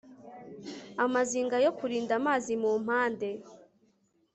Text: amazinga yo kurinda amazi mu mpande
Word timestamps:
amazinga 1.03 1.55
yo 1.65 1.71
kurinda 1.77 2.13
amazi 2.19 2.53
mu 2.61 2.71
mpande 2.83 3.29